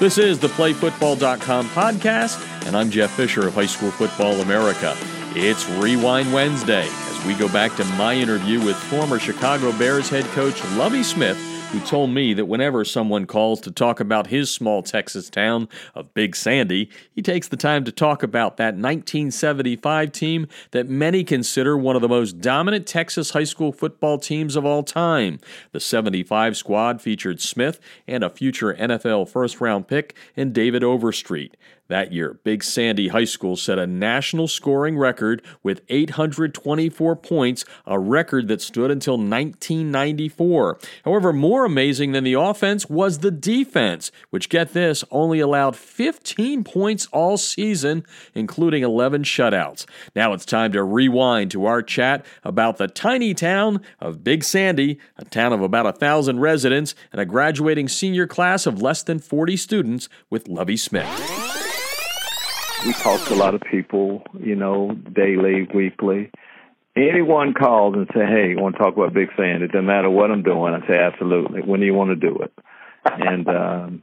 This 0.00 0.16
is 0.16 0.38
the 0.38 0.46
PlayFootball.com 0.46 1.70
podcast, 1.70 2.40
and 2.68 2.76
I'm 2.76 2.88
Jeff 2.88 3.10
Fisher 3.10 3.48
of 3.48 3.54
High 3.54 3.66
School 3.66 3.90
Football 3.90 4.34
America. 4.34 4.96
It's 5.34 5.68
Rewind 5.70 6.32
Wednesday 6.32 6.86
as 6.86 7.24
we 7.26 7.34
go 7.34 7.48
back 7.48 7.74
to 7.74 7.84
my 7.84 8.14
interview 8.14 8.64
with 8.64 8.76
former 8.76 9.18
Chicago 9.18 9.76
Bears 9.76 10.08
head 10.08 10.24
coach 10.26 10.62
Lovie 10.76 11.02
Smith 11.02 11.36
who 11.70 11.80
told 11.80 12.08
me 12.08 12.32
that 12.32 12.46
whenever 12.46 12.82
someone 12.82 13.26
calls 13.26 13.60
to 13.60 13.70
talk 13.70 14.00
about 14.00 14.28
his 14.28 14.50
small 14.50 14.82
Texas 14.82 15.28
town 15.28 15.68
of 15.94 16.14
Big 16.14 16.34
Sandy, 16.34 16.88
he 17.12 17.20
takes 17.20 17.46
the 17.46 17.58
time 17.58 17.84
to 17.84 17.92
talk 17.92 18.22
about 18.22 18.56
that 18.56 18.74
1975 18.74 20.10
team 20.10 20.48
that 20.70 20.88
many 20.88 21.22
consider 21.22 21.76
one 21.76 21.94
of 21.94 22.00
the 22.00 22.08
most 22.08 22.40
dominant 22.40 22.86
Texas 22.86 23.30
high 23.30 23.44
school 23.44 23.70
football 23.70 24.18
teams 24.18 24.56
of 24.56 24.64
all 24.64 24.82
time. 24.82 25.40
The 25.72 25.80
75 25.80 26.56
squad 26.56 27.02
featured 27.02 27.38
Smith 27.38 27.80
and 28.06 28.24
a 28.24 28.30
future 28.30 28.72
NFL 28.72 29.28
first 29.28 29.60
round 29.60 29.88
pick 29.88 30.16
in 30.36 30.54
David 30.54 30.82
Overstreet. 30.82 31.54
That 31.88 32.12
year, 32.12 32.38
Big 32.44 32.62
Sandy 32.62 33.08
High 33.08 33.24
School 33.24 33.56
set 33.56 33.78
a 33.78 33.86
national 33.86 34.46
scoring 34.46 34.98
record 34.98 35.42
with 35.62 35.80
824 35.88 37.16
points, 37.16 37.64
a 37.86 37.98
record 37.98 38.48
that 38.48 38.60
stood 38.60 38.90
until 38.90 39.14
1994. 39.14 40.78
However, 41.06 41.32
more 41.32 41.57
amazing 41.64 42.12
than 42.12 42.24
the 42.24 42.34
offense 42.34 42.88
was 42.88 43.18
the 43.18 43.30
defense, 43.30 44.10
which, 44.30 44.48
get 44.48 44.72
this, 44.72 45.04
only 45.10 45.40
allowed 45.40 45.76
15 45.76 46.64
points 46.64 47.06
all 47.12 47.36
season, 47.36 48.04
including 48.34 48.82
11 48.82 49.22
shutouts. 49.24 49.86
Now 50.14 50.32
it's 50.32 50.44
time 50.44 50.72
to 50.72 50.82
rewind 50.82 51.50
to 51.52 51.66
our 51.66 51.82
chat 51.82 52.24
about 52.44 52.78
the 52.78 52.88
tiny 52.88 53.34
town 53.34 53.80
of 54.00 54.24
Big 54.24 54.44
Sandy, 54.44 54.98
a 55.16 55.24
town 55.24 55.52
of 55.52 55.62
about 55.62 55.86
a 55.86 55.92
thousand 55.92 56.40
residents, 56.40 56.94
and 57.12 57.20
a 57.20 57.26
graduating 57.26 57.88
senior 57.88 58.26
class 58.26 58.66
of 58.66 58.82
less 58.82 59.02
than 59.02 59.18
40 59.18 59.56
students 59.56 60.08
with 60.30 60.48
Lovie 60.48 60.76
Smith 60.76 61.06
we 62.86 62.92
talk 62.94 63.22
to 63.26 63.34
a 63.34 63.36
lot 63.36 63.54
of 63.54 63.60
people, 63.62 64.22
you 64.40 64.54
know, 64.54 64.92
daily, 65.12 65.68
weekly. 65.74 66.30
Anyone 66.98 67.54
calls 67.54 67.94
and 67.94 68.08
say, 68.14 68.26
"Hey, 68.26 68.50
you 68.50 68.58
want 68.58 68.76
to 68.76 68.82
talk 68.82 68.96
about 68.96 69.14
Big 69.14 69.28
Sandy?" 69.36 69.66
It 69.66 69.72
doesn't 69.72 69.86
matter 69.86 70.10
what 70.10 70.30
I'm 70.30 70.42
doing. 70.42 70.74
I 70.74 70.86
say, 70.86 70.98
"Absolutely." 70.98 71.62
When 71.62 71.80
do 71.80 71.86
you 71.86 71.94
want 71.94 72.10
to 72.10 72.16
do 72.16 72.38
it? 72.38 72.52
and 73.04 73.48
um, 73.48 74.02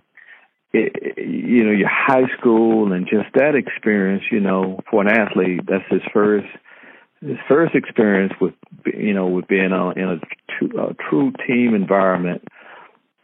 it, 0.74 1.18
you 1.18 1.64
know, 1.64 1.72
your 1.72 1.90
high 1.90 2.28
school 2.38 2.92
and 2.94 3.08
just 3.08 3.34
that 3.36 3.56
experience. 3.56 4.24
You 4.32 4.40
know, 4.40 4.80
for 4.90 5.02
an 5.02 5.10
athlete, 5.10 5.62
that's 5.68 5.86
his 5.90 6.02
first 6.14 6.48
his 7.22 7.38
first 7.48 7.76
experience 7.76 8.34
with 8.40 8.54
you 8.86 9.14
know 9.14 9.28
with 9.28 9.48
being 9.48 9.72
on, 9.72 9.98
in 9.98 10.10
a, 10.10 10.82
a 10.82 10.94
true 11.10 11.32
team 11.48 11.74
environment. 11.74 12.44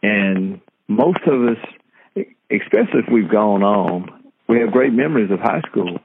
And 0.02 0.60
most 0.88 1.20
of 1.26 1.42
us, 1.48 2.24
especially 2.50 3.00
if 3.06 3.12
we've 3.12 3.30
gone 3.30 3.62
on, 3.62 4.22
we 4.48 4.60
have 4.60 4.72
great 4.72 4.92
memories 4.92 5.30
of 5.30 5.38
high 5.38 5.60
school. 5.68 5.98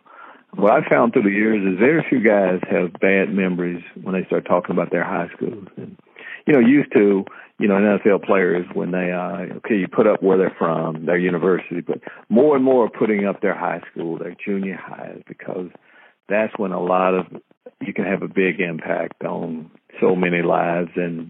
What 0.57 0.71
I 0.71 0.89
found 0.89 1.13
through 1.13 1.23
the 1.23 1.29
years 1.29 1.61
is 1.61 1.79
very 1.79 2.03
few 2.09 2.19
guys 2.19 2.59
have 2.69 2.99
bad 2.99 3.31
memories 3.31 3.83
when 4.01 4.15
they 4.15 4.25
start 4.25 4.45
talking 4.45 4.71
about 4.71 4.89
their 4.89 5.03
high 5.03 5.27
schools. 5.35 5.67
And 5.77 5.97
you 6.47 6.53
know, 6.53 6.59
used 6.59 6.91
to, 6.93 7.25
you 7.59 7.67
know, 7.67 7.75
NFL 7.75 8.25
players 8.25 8.65
when 8.73 8.91
they 8.91 9.11
uh 9.11 9.55
okay, 9.57 9.75
you 9.75 9.87
put 9.87 10.07
up 10.07 10.23
where 10.23 10.37
they're 10.37 10.55
from, 10.57 11.05
their 11.05 11.19
university, 11.19 11.81
but 11.81 11.99
more 12.29 12.55
and 12.55 12.65
more 12.65 12.89
putting 12.89 13.25
up 13.25 13.41
their 13.41 13.55
high 13.55 13.81
school, 13.91 14.17
their 14.17 14.35
junior 14.43 14.79
highs, 14.81 15.21
because 15.27 15.69
that's 16.27 16.53
when 16.57 16.71
a 16.71 16.81
lot 16.81 17.13
of 17.13 17.27
you 17.79 17.93
can 17.93 18.05
have 18.05 18.23
a 18.23 18.27
big 18.27 18.59
impact 18.59 19.23
on 19.23 19.69
so 20.01 20.15
many 20.15 20.41
lives 20.41 20.89
and 20.95 21.29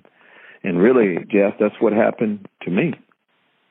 and 0.64 0.80
really, 0.80 1.18
Jeff, 1.30 1.54
that's 1.60 1.76
what 1.80 1.94
happened 1.94 2.48
to 2.64 2.72
me. 2.72 2.94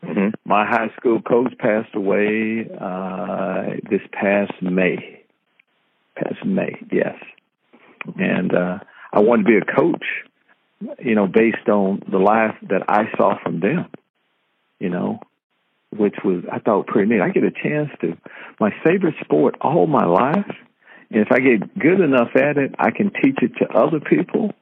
Mm-hmm. 0.04 0.28
My 0.44 0.66
high 0.66 0.88
school 0.96 1.20
coach 1.20 1.52
passed 1.58 1.94
away 1.94 2.68
uh, 2.80 3.80
this 3.90 4.02
past 4.12 4.52
May. 4.62 5.15
Past 6.16 6.44
May, 6.44 6.78
yes. 6.90 7.16
And 8.18 8.54
uh, 8.54 8.78
I 9.12 9.20
wanted 9.20 9.44
to 9.44 9.48
be 9.48 9.56
a 9.58 9.74
coach, 9.74 10.04
you 10.98 11.14
know, 11.14 11.26
based 11.26 11.68
on 11.68 12.02
the 12.10 12.18
life 12.18 12.54
that 12.68 12.82
I 12.88 13.04
saw 13.16 13.38
from 13.42 13.60
them, 13.60 13.86
you 14.78 14.90
know, 14.90 15.20
which 15.90 16.16
was 16.24 16.44
I 16.50 16.58
thought 16.58 16.86
pretty 16.86 17.08
neat. 17.08 17.20
I 17.20 17.30
get 17.30 17.44
a 17.44 17.50
chance 17.50 17.90
to 18.00 18.16
my 18.60 18.70
favorite 18.84 19.14
sport 19.24 19.56
all 19.60 19.86
my 19.86 20.04
life, 20.04 20.50
and 21.10 21.20
if 21.20 21.28
I 21.30 21.38
get 21.38 21.78
good 21.78 22.00
enough 22.00 22.30
at 22.34 22.58
it, 22.58 22.74
I 22.78 22.90
can 22.90 23.10
teach 23.10 23.38
it 23.42 23.52
to 23.58 23.72
other 23.72 24.00
people. 24.00 24.52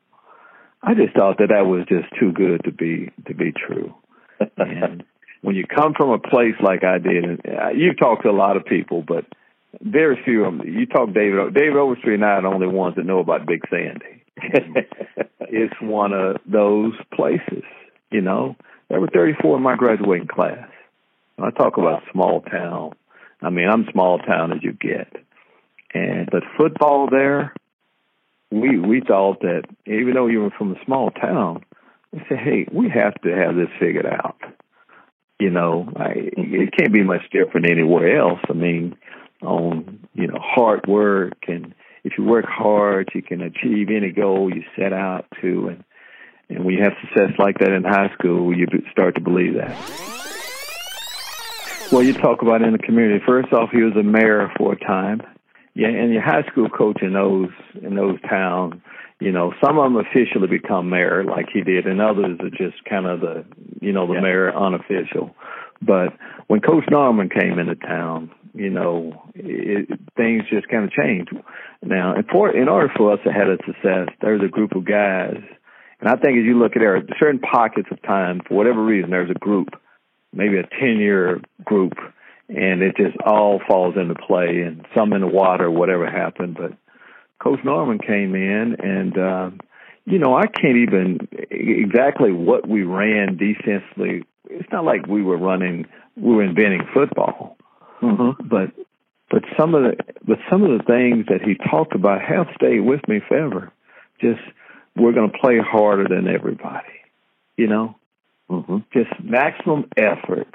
I 0.83 0.95
just 0.95 1.15
thought 1.15 1.39
that 1.39 1.49
that 1.49 1.67
was 1.67 1.87
just 1.89 2.07
too 2.21 2.33
good 2.33 2.65
to 2.65 2.73
be 2.73 3.11
to 3.27 3.35
be 3.35 3.53
true. 3.53 3.95
and 4.57 5.05
when 5.43 5.57
you 5.57 5.65
come 5.67 5.95
from 5.95 6.11
a 6.11 6.19
place 6.19 6.55
like 6.61 6.85
I 6.85 6.99
did, 6.99 7.25
and 7.25 7.41
uh, 7.47 7.69
you've 7.75 7.99
talked 7.99 8.23
to 8.23 8.31
a 8.31 8.33
lot 8.33 8.57
of 8.57 8.65
people, 8.65 9.03
but 9.07 9.25
very 9.85 10.19
few 10.25 10.45
of 10.45 10.57
them. 10.57 10.67
You 10.67 10.87
talk 10.87 11.13
David. 11.13 11.55
David 11.55 11.77
Overstreet 11.77 12.15
and 12.15 12.25
I 12.25 12.29
are 12.29 12.43
the 12.43 12.49
only 12.49 12.67
ones 12.67 12.97
that 12.97 13.05
know 13.05 13.19
about 13.19 13.47
Big 13.47 13.63
Sandy. 13.71 14.25
Mm-hmm. 14.41 15.21
it's 15.41 15.75
one 15.81 16.13
of 16.13 16.37
those 16.47 16.95
places. 17.15 17.63
You 18.11 18.23
know, 18.23 18.57
there 18.89 19.01
were 19.01 19.09
34 19.09 19.57
in 19.59 19.63
my 19.63 19.77
graduating 19.77 20.29
class. 20.29 20.69
When 21.37 21.49
I 21.49 21.51
talk 21.51 21.77
about 21.77 22.03
small 22.13 22.41
town. 22.41 22.93
I 23.43 23.51
mean, 23.51 23.69
I'm 23.69 23.87
small 23.93 24.19
town 24.19 24.53
as 24.53 24.63
you 24.63 24.73
get, 24.73 25.13
and 25.93 26.29
but 26.31 26.45
football 26.57 27.09
there. 27.11 27.53
We 28.51 28.79
we 28.79 29.01
thought 29.01 29.41
that 29.41 29.65
even 29.85 30.15
though 30.15 30.29
you 30.29 30.41
were 30.41 30.51
from 30.57 30.73
a 30.73 30.85
small 30.87 31.11
town, 31.11 31.65
we 32.13 32.23
said, 32.29 32.39
hey, 32.39 32.67
we 32.73 32.89
have 32.89 33.15
to 33.23 33.37
have 33.37 33.57
this 33.57 33.69
figured 33.79 34.07
out 34.07 34.37
you 35.41 35.51
know, 35.51 35.89
I, 35.97 36.13
it 36.37 36.73
can't 36.77 36.93
be 36.93 37.03
much 37.03 37.23
different 37.31 37.69
anywhere 37.69 38.19
else. 38.19 38.39
I 38.49 38.53
mean, 38.53 38.97
on 39.45 40.07
you 40.15 40.27
know 40.27 40.39
hard 40.41 40.87
work 40.87 41.37
and 41.49 41.75
if 42.05 42.19
you 42.19 42.25
work 42.25 42.45
hard, 42.47 43.09
you 43.15 43.23
can 43.23 43.41
achieve 43.41 43.89
any 43.89 44.11
goal 44.11 44.55
you 44.55 44.63
set 44.79 44.93
out 44.93 45.25
to, 45.41 45.69
and 45.69 45.85
and 46.51 46.65
when 46.65 46.75
you 46.75 46.83
have 46.83 46.93
success 47.01 47.33
like 47.39 47.59
that 47.61 47.71
in 47.71 47.83
high 47.83 48.13
school, 48.19 48.55
you 48.55 48.67
start 48.93 49.15
to 49.15 49.23
believe 49.23 49.55
that. 49.55 49.75
Well, 51.91 52.03
you 52.03 52.13
talk 52.13 52.43
about 52.43 52.61
in 52.61 52.73
the 52.73 52.79
community. 52.79 53.25
First 53.27 53.53
off, 53.55 53.71
he 53.71 53.83
was 53.83 53.97
a 53.97 54.03
mayor 54.03 54.51
for 54.59 54.75
a 54.75 54.79
time. 54.79 55.23
Yeah, 55.73 55.89
and 55.89 56.13
your 56.13 56.23
high 56.23 56.43
school 56.51 56.69
coach 56.69 57.01
in 57.01 57.15
those 57.15 57.49
in 57.83 57.95
those 57.95 58.21
towns 58.29 58.75
you 59.21 59.33
know, 59.33 59.55
some 59.65 59.79
of 59.79 59.85
them 59.85 59.97
officially 59.97 60.49
become 60.49 60.91
mayor 60.91 61.25
like 61.25 61.47
he 61.53 61.63
did, 61.63 61.87
and 61.87 62.01
others 62.01 62.39
are 62.41 62.51
just 62.51 62.85
kind 62.85 63.07
of 63.07 63.21
the, 63.21 63.45
you 63.81 63.93
know, 63.93 64.07
the 64.07 64.15
yeah. 64.15 64.21
mayor 64.21 64.55
unofficial. 64.55 65.35
But 65.81 66.13
when 66.49 66.61
Coach 66.61 66.85
Norman 66.91 67.29
came 67.29 67.59
into 67.59 67.77
town, 67.77 68.31
you 68.55 68.71
know, 68.71 69.13
it, 69.35 69.89
things 70.17 70.45
just 70.51 70.69
kind 70.69 70.85
of 70.85 70.91
changed. 70.91 71.33
Now, 71.83 72.15
in, 72.15 72.25
for, 72.33 72.55
in 72.57 72.69
order 72.69 72.93
for 72.97 73.13
us 73.13 73.19
to 73.25 73.33
have 73.33 73.49
a 73.49 73.57
success, 73.67 74.15
there's 74.21 74.43
a 74.43 74.49
group 74.49 74.75
of 74.77 74.85
guys, 74.85 75.43
and 76.01 76.09
I 76.09 76.17
think 76.17 76.39
as 76.39 76.45
you 76.45 76.59
look 76.59 76.77
at 76.77 76.81
there, 76.81 77.03
certain 77.19 77.41
pockets 77.41 77.89
of 77.91 78.01
time, 78.03 78.41
for 78.47 78.55
whatever 78.55 78.85
reason, 78.85 79.11
there's 79.11 79.31
a 79.31 79.39
group, 79.39 79.69
maybe 80.33 80.59
a 80.59 80.63
10-year 80.63 81.41
group, 81.65 81.95
and 82.49 82.83
it 82.83 82.97
just 82.97 83.17
all 83.27 83.61
falls 83.67 83.97
into 83.97 84.15
play, 84.15 84.63
and 84.65 84.87
some 84.95 85.13
in 85.13 85.21
the 85.21 85.27
water, 85.27 85.71
whatever 85.71 86.09
happened, 86.11 86.57
but 86.59 86.73
Coach 87.45 87.61
Norman 87.65 87.99
came 87.99 88.35
in, 88.35 88.77
and 88.79 89.19
uh, 89.19 89.51
you 90.07 90.19
know 90.19 90.35
I 90.35 90.47
can't 90.47 90.77
even 90.77 91.29
exactly 91.51 92.33
what 92.33 92.67
we 92.67 92.83
ran 92.83 93.37
defensively. 93.37 94.25
It's 94.49 94.69
not 94.73 94.85
like 94.85 95.07
we 95.07 95.23
were 95.23 95.37
running, 95.37 95.87
we 96.17 96.35
were 96.35 96.43
inventing 96.43 96.87
football, 96.93 97.54
mm-hmm. 98.05 98.49
but 98.49 98.73
but 99.31 99.43
some 99.59 99.75
of 99.75 99.83
the 99.83 99.97
but 100.27 100.39
some 100.51 100.63
of 100.63 100.79
the 100.79 100.85
things 100.85 101.27
that 101.29 101.43
he 101.43 101.55
talked 101.71 101.95
about 101.95 102.23
have 102.23 102.47
stayed 102.55 102.81
with 102.81 103.07
me 103.09 103.21
forever. 103.27 103.73
Just 104.21 104.41
we're 104.97 105.13
going 105.13 105.31
to 105.31 105.39
play 105.39 105.59
harder 105.59 106.07
than 106.09 106.29
everybody, 106.29 107.01
you 107.57 107.67
know. 107.67 107.97
Mm-hmm. 108.51 108.79
Just 108.93 109.11
maximum 109.23 109.89
effort 109.97 110.55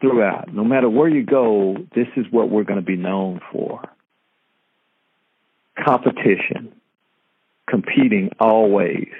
throughout. 0.00 0.52
No 0.52 0.64
matter 0.64 0.88
where 0.88 1.08
you 1.08 1.24
go, 1.24 1.76
this 1.94 2.06
is 2.16 2.26
what 2.30 2.50
we're 2.50 2.64
going 2.64 2.80
to 2.80 2.86
be 2.86 2.96
known 2.96 3.40
for 3.50 3.82
competition, 5.84 6.72
competing 7.68 8.30
always. 8.40 9.12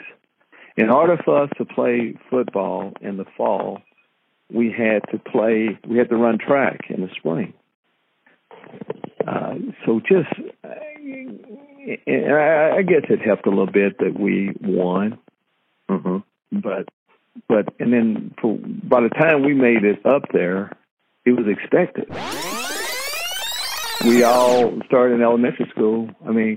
In 0.77 0.91
order 0.91 1.17
for 1.25 1.43
us 1.43 1.51
to 1.59 1.65
play 1.65 2.15
football 2.31 2.93
in 3.01 3.17
the 3.17 3.25
fall, 3.37 3.81
we 4.53 4.73
had 4.73 5.03
to 5.11 5.19
play, 5.19 5.79
we 5.87 5.99
had 5.99 6.09
to 6.09 6.17
run 6.17 6.39
track 6.39 6.87
in 6.89 7.03
the 7.03 7.11
spring. 7.17 7.53
Uh, 9.27 9.55
so 9.85 10.01
just, 10.01 10.29
I, 10.65 12.79
I 12.79 12.83
guess 12.83 13.05
it 13.09 13.21
helped 13.21 13.47
a 13.47 13.51
little 13.51 13.67
bit 13.67 13.99
that 13.99 14.19
we 14.19 14.53
won. 14.61 15.19
Mm-hmm. 15.91 16.61
But, 16.61 16.89
but, 17.49 17.75
and 17.79 17.93
then 17.93 18.35
for, 18.41 18.59
by 18.59 19.03
the 19.03 19.11
time 19.11 19.45
we 19.45 19.55
made 19.55 19.85
it 19.85 20.05
up 20.07 20.23
there, 20.33 20.73
it 21.25 21.33
was 21.33 21.47
expected 21.47 22.09
we 24.05 24.23
all 24.23 24.81
started 24.87 25.15
in 25.15 25.23
elementary 25.23 25.69
school. 25.71 26.11
I 26.27 26.31
mean, 26.31 26.57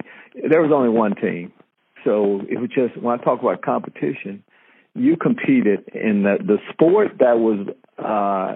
there 0.49 0.61
was 0.61 0.71
only 0.71 0.89
one 0.89 1.15
team. 1.15 1.51
So 2.03 2.41
it 2.49 2.59
was 2.59 2.69
just, 2.69 2.97
when 2.97 3.19
I 3.19 3.23
talk 3.23 3.41
about 3.41 3.61
competition, 3.61 4.43
you 4.95 5.15
competed 5.17 5.89
in 5.93 6.23
the, 6.23 6.37
the 6.43 6.57
sport 6.71 7.17
that 7.19 7.39
was 7.39 7.67
uh, 7.97 8.55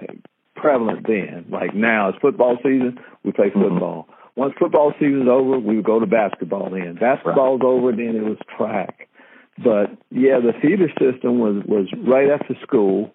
prevalent 0.54 1.06
then. 1.06 1.46
Like 1.50 1.74
now, 1.74 2.10
it's 2.10 2.18
football 2.18 2.56
season, 2.62 2.98
we 3.24 3.32
play 3.32 3.48
mm-hmm. 3.48 3.62
football. 3.62 4.02
Mm-hmm. 4.02 4.40
Once 4.40 4.54
football 4.58 4.92
season's 5.00 5.28
over, 5.28 5.58
we 5.58 5.76
would 5.76 5.84
go 5.84 5.98
to 5.98 6.06
basketball 6.06 6.70
then. 6.70 6.98
Basketball's 7.00 7.60
right. 7.62 7.68
over, 7.68 7.92
then 7.92 8.16
it 8.16 8.24
was 8.24 8.36
track. 8.56 9.08
But 9.56 9.96
yeah, 10.10 10.38
the 10.40 10.52
theater 10.60 10.88
system 11.00 11.38
was 11.38 11.64
was 11.66 11.88
right 12.06 12.28
after 12.28 12.54
school 12.62 13.14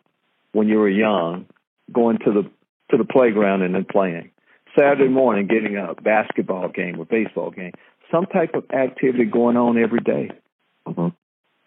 when 0.53 0.67
you 0.67 0.79
were 0.79 0.89
young, 0.89 1.45
going 1.93 2.17
to 2.25 2.31
the 2.31 2.43
to 2.89 2.97
the 2.97 3.05
playground 3.05 3.61
and 3.61 3.75
then 3.75 3.85
playing. 3.85 4.31
Saturday 4.75 5.03
mm-hmm. 5.03 5.13
morning, 5.13 5.47
getting 5.47 5.77
up, 5.77 6.03
basketball 6.03 6.69
game 6.69 6.99
or 6.99 7.05
baseball 7.05 7.51
game, 7.51 7.73
some 8.11 8.25
type 8.25 8.55
of 8.55 8.63
activity 8.71 9.25
going 9.25 9.57
on 9.57 9.77
every 9.77 9.99
day. 9.99 10.31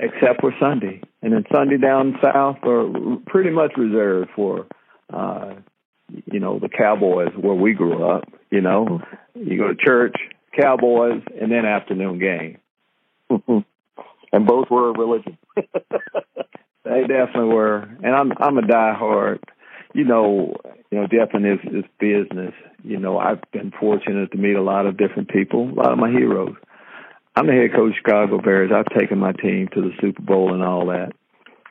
Except 0.04 0.40
for 0.40 0.52
Sunday. 0.60 1.00
And 1.22 1.32
then 1.32 1.44
Sunday 1.52 1.78
down 1.78 2.18
south 2.22 2.58
are 2.64 3.16
pretty 3.26 3.50
much 3.50 3.72
reserved 3.76 4.30
for, 4.36 4.66
uh, 5.12 5.54
you 6.30 6.40
know, 6.40 6.58
the 6.58 6.68
Cowboys 6.68 7.32
where 7.40 7.54
we 7.54 7.72
grew 7.72 8.04
up. 8.04 8.24
You 8.50 8.60
know, 8.60 8.84
mm-hmm. 8.84 9.50
you 9.50 9.58
go 9.58 9.68
to 9.68 9.74
church, 9.74 10.14
Cowboys, 10.58 11.22
and 11.40 11.50
then 11.50 11.64
afternoon 11.64 12.18
game. 12.18 12.58
Mm-hmm. 13.30 13.58
and 14.32 14.46
both 14.46 14.68
were 14.70 14.90
a 14.90 14.92
religion. 14.92 15.38
they 15.56 17.00
definitely 17.08 17.54
were, 17.54 17.78
and 17.78 18.14
I'm 18.14 18.32
I'm 18.38 18.58
a 18.58 18.62
diehard. 18.62 19.40
You 19.94 20.04
know, 20.04 20.56
you 20.90 20.98
know, 20.98 21.06
definitely 21.06 21.50
is, 21.50 21.84
is 21.84 21.90
business. 21.98 22.52
You 22.82 22.98
know, 22.98 23.18
I've 23.18 23.40
been 23.50 23.72
fortunate 23.80 24.30
to 24.32 24.38
meet 24.38 24.56
a 24.56 24.62
lot 24.62 24.86
of 24.86 24.98
different 24.98 25.30
people, 25.30 25.70
a 25.70 25.74
lot 25.74 25.92
of 25.92 25.98
my 25.98 26.10
heroes. 26.10 26.54
I'm 27.36 27.46
the 27.46 27.52
head 27.52 27.72
coach 27.74 27.90
of 27.90 27.96
Chicago 27.96 28.40
Bears. 28.40 28.70
I've 28.72 28.98
taken 28.98 29.18
my 29.18 29.32
team 29.32 29.68
to 29.74 29.80
the 29.80 29.90
Super 30.00 30.22
Bowl 30.22 30.54
and 30.54 30.62
all 30.62 30.86
that. 30.86 31.12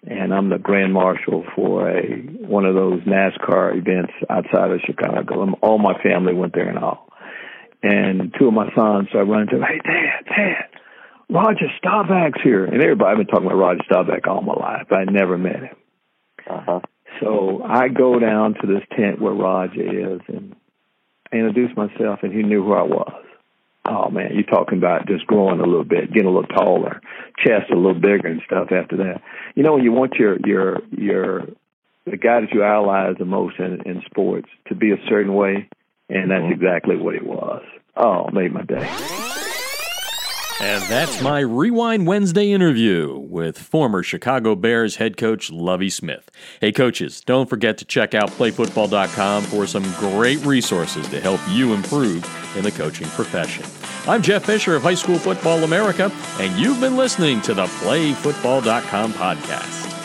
And 0.05 0.33
I'm 0.33 0.49
the 0.49 0.57
grand 0.57 0.91
marshal 0.91 1.45
for 1.55 1.89
a 1.89 2.17
one 2.45 2.65
of 2.65 2.75
those 2.75 3.01
NASCAR 3.03 3.77
events 3.77 4.11
outside 4.29 4.71
of 4.71 4.81
Chicago. 4.85 5.43
And 5.43 5.55
all 5.61 5.77
my 5.77 5.97
family 6.03 6.33
went 6.33 6.53
there 6.53 6.67
and 6.67 6.77
all. 6.77 7.07
And 7.81 8.33
two 8.37 8.47
of 8.47 8.53
my 8.53 8.73
sons 8.75 9.07
started 9.09 9.31
running 9.31 9.47
to, 9.49 9.65
hey, 9.65 9.79
Dad, 9.85 10.25
Dad, 10.25 10.79
Roger 11.29 11.67
Staubach's 11.77 12.41
here. 12.43 12.65
And 12.65 12.81
everybody, 12.81 13.11
I've 13.11 13.17
been 13.17 13.27
talking 13.27 13.45
about 13.45 13.55
Roger 13.55 13.83
Staubach 13.85 14.27
all 14.27 14.41
my 14.41 14.53
life, 14.53 14.87
I 14.91 15.05
never 15.05 15.37
met 15.37 15.61
him. 15.61 15.75
Uh-huh. 16.49 16.81
So 17.21 17.63
I 17.63 17.87
go 17.87 18.19
down 18.19 18.55
to 18.55 18.67
this 18.67 18.83
tent 18.97 19.21
where 19.21 19.33
Roger 19.33 20.15
is 20.15 20.21
and 20.27 20.55
I 21.31 21.37
introduced 21.37 21.75
myself, 21.75 22.19
and 22.21 22.31
he 22.31 22.43
knew 22.43 22.63
who 22.63 22.73
I 22.73 22.83
was. 22.83 23.22
Oh 23.85 24.09
man, 24.09 24.31
you're 24.33 24.43
talking 24.43 24.77
about 24.77 25.07
just 25.07 25.27
growing 25.27 25.59
a 25.59 25.65
little 25.65 25.83
bit, 25.83 26.13
getting 26.13 26.27
a 26.27 26.31
little 26.31 26.47
taller, 26.55 27.01
chest 27.37 27.69
a 27.71 27.75
little 27.75 27.93
bigger 27.93 28.27
and 28.27 28.41
stuff. 28.45 28.71
After 28.71 28.97
that, 28.97 29.21
you 29.55 29.63
know, 29.63 29.73
when 29.73 29.83
you 29.83 29.91
want 29.91 30.13
your 30.15 30.37
your 30.45 30.81
your 30.91 31.41
the 32.05 32.17
guy 32.17 32.41
that 32.41 32.53
you 32.53 32.63
idolize 32.63 33.15
the 33.17 33.25
most 33.25 33.59
in, 33.59 33.81
in 33.85 34.01
sports 34.05 34.49
to 34.67 34.75
be 34.75 34.91
a 34.91 34.97
certain 35.09 35.33
way, 35.33 35.69
and 36.09 36.31
that's 36.31 36.43
mm-hmm. 36.43 36.53
exactly 36.53 36.95
what 36.95 37.15
it 37.15 37.25
was. 37.25 37.63
Oh, 37.95 38.29
made 38.31 38.53
my 38.53 38.63
day. 38.63 39.31
And 40.63 40.81
that's 40.83 41.21
my 41.21 41.41
Rewind 41.41 42.07
Wednesday 42.07 42.53
interview 42.53 43.17
with 43.17 43.57
former 43.57 44.01
Chicago 44.01 44.55
Bears 44.55 44.95
head 44.95 45.17
coach 45.17 45.51
Lovie 45.51 45.89
Smith. 45.89 46.31
Hey, 46.61 46.71
coaches, 46.71 47.19
don't 47.19 47.49
forget 47.49 47.77
to 47.79 47.85
check 47.85 48.13
out 48.13 48.29
playfootball.com 48.31 49.43
for 49.43 49.67
some 49.67 49.83
great 49.99 50.39
resources 50.45 51.05
to 51.09 51.19
help 51.19 51.41
you 51.49 51.73
improve 51.73 52.25
in 52.55 52.63
the 52.63 52.71
coaching 52.71 53.07
profession. 53.07 53.65
I'm 54.09 54.21
Jeff 54.21 54.45
Fisher 54.45 54.77
of 54.77 54.83
High 54.83 54.93
School 54.93 55.19
Football 55.19 55.65
America, 55.65 56.09
and 56.39 56.57
you've 56.57 56.79
been 56.79 56.95
listening 56.95 57.41
to 57.41 57.53
the 57.53 57.65
playfootball.com 57.65 59.11
podcast. 59.13 60.02